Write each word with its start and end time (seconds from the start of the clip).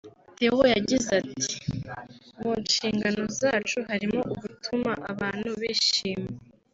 Theo 0.37 0.61
yagize 0.75 1.09
ati” 1.21 1.55
Mu 2.39 2.51
nshingano 2.63 3.21
zacu 3.39 3.77
harimo 3.89 4.19
gutuma 4.41 4.91
abantu 5.11 5.49
bishima 5.61 6.29